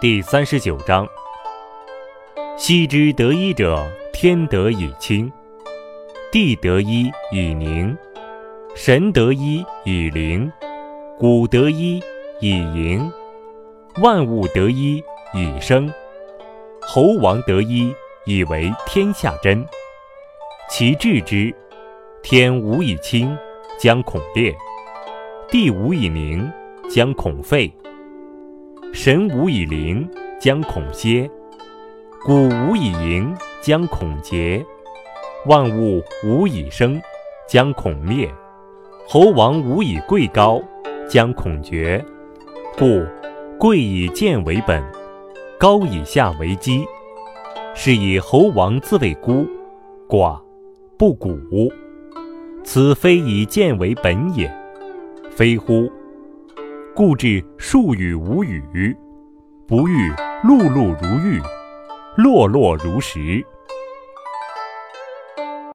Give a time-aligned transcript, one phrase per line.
[0.00, 1.08] 第三十九章：
[2.56, 5.28] 昔之得一者，天得以清，
[6.30, 7.98] 地得一以宁，
[8.76, 10.52] 神得一以灵，
[11.18, 12.00] 谷得一
[12.38, 13.10] 以盈，
[14.00, 15.02] 万物得一
[15.34, 15.92] 以生，
[16.80, 17.92] 侯王得一
[18.24, 19.66] 以为天下真。
[20.70, 21.52] 其治之，
[22.22, 23.36] 天无以清，
[23.76, 24.54] 将恐裂；
[25.50, 26.48] 地无以宁，
[26.88, 27.68] 将恐废。
[28.92, 30.08] 神无以灵，
[30.40, 31.28] 将恐歇；
[32.24, 34.64] 谷无以盈，将恐竭；
[35.46, 37.00] 万物无以生，
[37.48, 38.28] 将恐灭；
[39.06, 40.60] 侯王无以贵高，
[41.08, 42.04] 将恐绝。
[42.76, 43.04] 故
[43.58, 44.82] 贵以贱为本，
[45.58, 46.84] 高以下为基。
[47.74, 49.46] 是以侯王自谓孤，
[50.08, 50.40] 寡，
[50.98, 51.38] 不古。
[52.64, 54.52] 此非以贱为本也，
[55.30, 55.90] 非乎？
[56.98, 58.60] 故至数语无语，
[59.68, 60.10] 不遇
[60.42, 61.40] 碌碌如玉，
[62.16, 63.40] 落落如石。